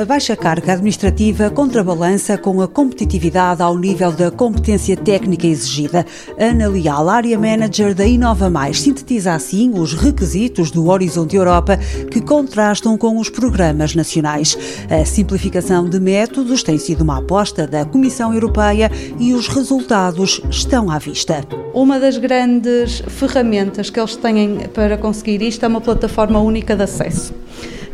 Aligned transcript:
A 0.00 0.04
baixa 0.04 0.36
carga 0.36 0.74
administrativa 0.74 1.50
contrabalança 1.50 2.38
com 2.38 2.60
a 2.60 2.68
competitividade 2.68 3.60
ao 3.60 3.76
nível 3.76 4.12
da 4.12 4.30
competência 4.30 4.96
técnica 4.96 5.44
exigida. 5.44 6.06
Ana 6.38 6.68
Leal, 6.68 7.08
área 7.08 7.36
manager 7.36 7.96
da 7.96 8.06
Inova 8.06 8.48
Mais, 8.48 8.80
sintetiza 8.80 9.32
assim 9.32 9.72
os 9.74 9.94
requisitos 9.94 10.70
do 10.70 10.86
Horizonte 10.86 11.34
Europa 11.34 11.76
que 12.12 12.20
contrastam 12.20 12.96
com 12.96 13.18
os 13.18 13.28
programas 13.28 13.96
nacionais. 13.96 14.56
A 14.88 15.04
simplificação 15.04 15.88
de 15.88 15.98
métodos 15.98 16.62
tem 16.62 16.78
sido 16.78 17.00
uma 17.00 17.18
aposta 17.18 17.66
da 17.66 17.84
Comissão 17.84 18.32
Europeia 18.32 18.92
e 19.18 19.34
os 19.34 19.48
resultados 19.48 20.40
estão 20.48 20.92
à 20.92 20.98
vista. 21.00 21.44
Uma 21.74 21.98
das 21.98 22.18
grandes 22.18 23.02
ferramentas 23.08 23.90
que 23.90 23.98
eles 23.98 24.14
têm 24.14 24.60
para 24.72 24.96
conseguir 24.96 25.42
isto 25.42 25.64
é 25.64 25.68
uma 25.68 25.80
plataforma 25.80 26.38
única 26.38 26.76
de 26.76 26.84
acesso. 26.84 27.34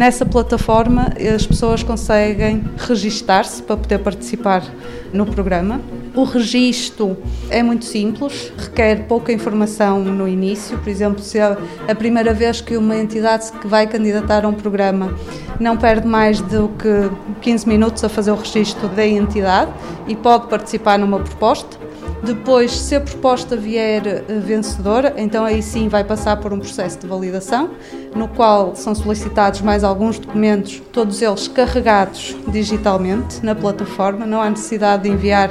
Nessa 0.00 0.24
plataforma, 0.24 1.12
as 1.34 1.46
pessoas 1.46 1.82
conseguem 1.82 2.64
registar-se 2.78 3.62
para 3.62 3.76
poder 3.76 3.98
participar 3.98 4.64
no 5.12 5.26
programa. 5.26 5.78
O 6.14 6.24
registro 6.24 7.18
é 7.50 7.62
muito 7.62 7.84
simples, 7.84 8.50
requer 8.56 9.06
pouca 9.06 9.30
informação 9.30 10.02
no 10.02 10.26
início. 10.26 10.78
Por 10.78 10.88
exemplo, 10.88 11.22
se 11.22 11.36
é 11.36 11.54
a 11.86 11.94
primeira 11.94 12.32
vez 12.32 12.62
que 12.62 12.78
uma 12.78 12.96
entidade 12.96 13.52
que 13.52 13.66
vai 13.66 13.86
candidatar 13.86 14.46
a 14.46 14.48
um 14.48 14.54
programa 14.54 15.14
não 15.60 15.76
perde 15.76 16.08
mais 16.08 16.40
do 16.40 16.70
que 16.78 17.10
15 17.42 17.68
minutos 17.68 18.02
a 18.02 18.08
fazer 18.08 18.30
o 18.30 18.36
registro 18.36 18.88
da 18.88 19.06
entidade 19.06 19.70
e 20.08 20.16
pode 20.16 20.46
participar 20.46 20.98
numa 20.98 21.20
proposta. 21.20 21.76
Depois, 22.22 22.72
se 22.72 22.94
a 22.94 23.00
proposta 23.00 23.56
vier 23.56 24.06
eh, 24.06 24.22
vencedora, 24.38 25.14
então 25.16 25.44
aí 25.44 25.62
sim 25.62 25.88
vai 25.88 26.04
passar 26.04 26.36
por 26.36 26.52
um 26.52 26.58
processo 26.58 26.98
de 26.98 27.06
validação, 27.06 27.70
no 28.14 28.28
qual 28.28 28.74
são 28.76 28.94
solicitados 28.94 29.60
mais 29.62 29.82
alguns 29.82 30.18
documentos, 30.18 30.82
todos 30.92 31.22
eles 31.22 31.48
carregados 31.48 32.36
digitalmente 32.48 33.44
na 33.44 33.54
plataforma, 33.54 34.26
não 34.26 34.42
há 34.42 34.50
necessidade 34.50 35.04
de 35.04 35.08
enviar 35.08 35.50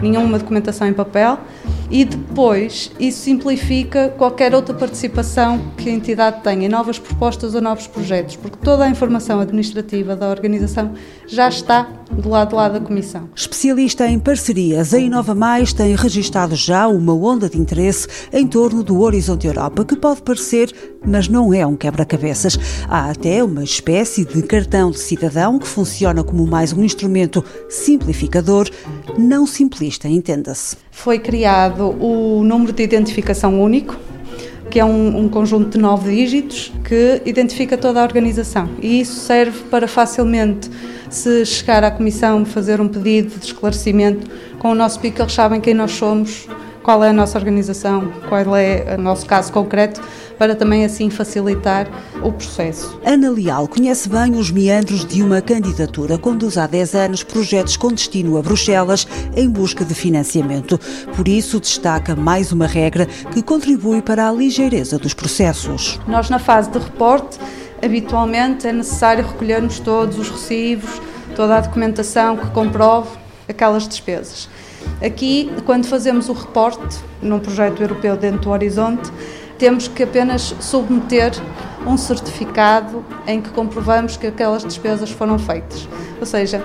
nenhuma 0.00 0.38
documentação 0.38 0.86
em 0.86 0.92
papel 0.92 1.38
e 1.90 2.04
depois 2.04 2.92
isso 3.00 3.22
simplifica 3.22 4.10
qualquer 4.16 4.54
outra 4.54 4.74
participação 4.74 5.60
que 5.76 5.88
a 5.88 5.92
entidade 5.92 6.42
tenha 6.42 6.66
em 6.66 6.68
novas 6.68 6.98
propostas 6.98 7.54
ou 7.54 7.60
novos 7.60 7.86
projetos, 7.86 8.36
porque 8.36 8.56
toda 8.58 8.84
a 8.84 8.88
informação 8.88 9.40
administrativa 9.40 10.14
da 10.14 10.28
organização 10.28 10.92
já 11.26 11.48
está 11.48 11.88
do 12.10 12.28
lado 12.28 12.50
de 12.50 12.54
lá 12.54 12.68
da 12.68 12.80
Comissão. 12.80 13.28
Especialista 13.34 14.06
em 14.06 14.18
parcerias, 14.18 14.94
a 14.94 14.98
Inova 14.98 15.34
Mais 15.34 15.72
tem 15.72 15.94
registado 15.94 16.54
já 16.54 16.86
uma 16.86 17.14
onda 17.14 17.48
de 17.48 17.58
interesse 17.58 18.06
em 18.32 18.46
torno 18.46 18.82
do 18.82 19.00
Horizonte 19.00 19.46
Europa, 19.46 19.84
que 19.84 19.96
pode 19.96 20.22
parecer, 20.22 20.72
mas 21.04 21.28
não 21.28 21.52
é 21.52 21.66
um 21.66 21.76
quebra-cabeças. 21.76 22.58
Há 22.88 23.10
até 23.10 23.42
uma 23.42 23.64
espécie 23.64 24.24
de 24.24 24.42
cartão 24.42 24.90
de 24.90 24.98
cidadão 24.98 25.58
que 25.58 25.66
funciona 25.66 26.22
como 26.22 26.46
mais 26.46 26.72
um 26.72 26.82
instrumento 26.84 27.44
simplificador, 27.68 28.68
não 29.18 29.46
simplista, 29.46 30.08
entenda-se. 30.08 30.76
Foi 30.90 31.18
criado 31.18 31.79
o 31.82 32.42
número 32.44 32.72
de 32.72 32.82
identificação 32.82 33.60
único, 33.60 33.96
que 34.70 34.78
é 34.78 34.84
um, 34.84 35.18
um, 35.18 35.28
conjunto 35.28 35.70
de 35.70 35.78
nove 35.78 36.14
dígitos 36.14 36.72
que 36.84 37.20
identifica 37.26 37.76
toda 37.76 38.00
a 38.00 38.04
organização. 38.04 38.68
E 38.80 39.00
isso 39.00 39.20
serve 39.20 39.64
para 39.64 39.88
facilmente 39.88 40.70
se 41.10 41.44
chegar 41.44 41.82
à 41.82 41.90
Comissão 41.90 42.44
fazer 42.44 42.80
um 42.80 42.86
pedido 42.86 43.38
de 43.38 43.46
esclarecimento 43.46 44.30
com 44.60 44.70
o 44.70 44.74
nosso 44.74 45.00
PIC, 45.00 45.20
eles 45.20 45.32
sabem 45.32 45.60
quem 45.60 45.74
nós 45.74 45.92
somos, 45.92 46.46
qual 46.82 47.04
é 47.04 47.10
a 47.10 47.12
nossa 47.12 47.38
organização, 47.38 48.12
qual 48.28 48.56
é 48.56 48.96
o 48.96 49.00
nosso 49.00 49.26
caso 49.26 49.52
concreto, 49.52 50.00
para 50.38 50.54
também 50.54 50.84
assim 50.84 51.10
facilitar 51.10 51.86
o 52.22 52.32
processo. 52.32 52.98
Ana 53.04 53.30
Leal 53.30 53.68
conhece 53.68 54.08
bem 54.08 54.32
os 54.36 54.50
meandros 54.50 55.04
de 55.04 55.22
uma 55.22 55.42
candidatura, 55.42 56.16
conduz 56.16 56.56
há 56.56 56.66
10 56.66 56.94
anos 56.94 57.22
projetos 57.22 57.76
com 57.76 57.88
destino 57.92 58.38
a 58.38 58.42
Bruxelas 58.42 59.06
em 59.36 59.50
busca 59.50 59.84
de 59.84 59.94
financiamento. 59.94 60.80
Por 61.14 61.28
isso, 61.28 61.60
destaca 61.60 62.16
mais 62.16 62.52
uma 62.52 62.66
regra 62.66 63.04
que 63.04 63.42
contribui 63.42 64.00
para 64.00 64.28
a 64.28 64.32
ligeireza 64.32 64.98
dos 64.98 65.12
processos. 65.12 66.00
Nós, 66.08 66.30
na 66.30 66.38
fase 66.38 66.70
de 66.70 66.78
reporte, 66.78 67.38
habitualmente 67.84 68.66
é 68.66 68.72
necessário 68.72 69.26
recolhermos 69.26 69.78
todos 69.78 70.18
os 70.18 70.30
recibos, 70.30 71.02
toda 71.36 71.58
a 71.58 71.60
documentação 71.60 72.36
que 72.38 72.46
comprove 72.50 73.10
aquelas 73.46 73.86
despesas. 73.86 74.48
Aqui, 75.02 75.50
quando 75.64 75.86
fazemos 75.86 76.28
o 76.28 76.32
reporte 76.34 76.98
num 77.22 77.38
projeto 77.38 77.80
europeu 77.82 78.16
dentro 78.16 78.40
do 78.40 78.50
Horizonte, 78.50 79.10
temos 79.58 79.88
que 79.88 80.02
apenas 80.02 80.54
submeter 80.60 81.32
um 81.86 81.96
certificado 81.96 83.04
em 83.26 83.40
que 83.40 83.48
comprovamos 83.50 84.16
que 84.16 84.26
aquelas 84.26 84.62
despesas 84.62 85.10
foram 85.10 85.38
feitas. 85.38 85.88
Ou 86.18 86.26
seja, 86.26 86.62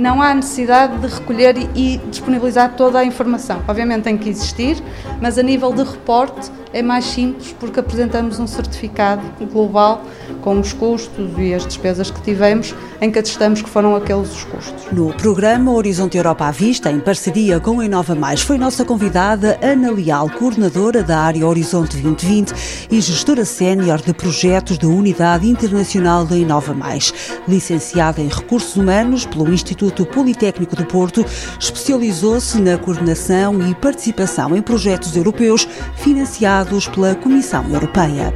não 0.00 0.20
há 0.22 0.34
necessidade 0.34 0.98
de 0.98 1.06
recolher 1.06 1.56
e 1.74 1.98
disponibilizar 2.10 2.74
toda 2.76 2.98
a 2.98 3.04
informação. 3.04 3.62
Obviamente 3.68 4.04
tem 4.04 4.16
que 4.16 4.28
existir, 4.28 4.82
mas 5.20 5.38
a 5.38 5.42
nível 5.42 5.72
de 5.72 5.82
reporte 5.82 6.50
é 6.72 6.82
mais 6.82 7.04
simples 7.04 7.54
porque 7.58 7.80
apresentamos 7.80 8.38
um 8.38 8.46
certificado 8.46 9.22
global 9.52 10.02
com 10.40 10.58
os 10.58 10.72
custos 10.72 11.30
e 11.36 11.52
as 11.52 11.66
despesas 11.66 12.10
que 12.10 12.20
tivemos, 12.22 12.74
em 13.00 13.10
que 13.10 13.18
atestamos 13.18 13.60
que 13.60 13.68
foram 13.68 13.96
aqueles 13.96 14.32
os 14.32 14.44
custos. 14.44 14.86
No 14.92 15.12
programa 15.14 15.72
Horizonte 15.72 16.16
Europa 16.16 16.46
à 16.46 16.50
Vista, 16.50 16.90
em 16.90 17.00
parceria 17.00 17.58
com 17.58 17.80
a 17.80 17.84
Inova 17.84 18.14
Mais, 18.14 18.40
foi 18.40 18.56
nossa 18.56 18.84
convidada 18.84 19.58
Ana 19.60 19.90
Leal, 19.90 20.30
coordenadora 20.30 21.02
da 21.02 21.18
área 21.18 21.46
Horizonte 21.46 21.96
2020 22.00 22.52
e 22.90 23.00
gestora 23.00 23.44
sénior 23.44 24.00
de 24.00 24.14
projetos 24.14 24.78
da 24.78 24.86
Unidade 24.86 25.48
Internacional 25.48 26.24
da 26.24 26.36
Inova 26.36 26.72
Mais. 26.72 27.12
Licenciada 27.48 28.20
em 28.20 28.28
Recursos 28.28 28.76
Humanos 28.76 29.26
pelo 29.26 29.52
Instituto 29.90 30.06
Politécnico 30.06 30.76
do 30.76 30.86
Porto, 30.86 31.24
especializou-se 31.58 32.60
na 32.60 32.78
coordenação 32.78 33.68
e 33.68 33.74
participação 33.74 34.56
em 34.56 34.62
projetos 34.62 35.16
europeus 35.16 35.66
financiados 35.96 36.86
pela 36.86 37.14
Comissão 37.16 37.68
Europeia. 37.68 38.32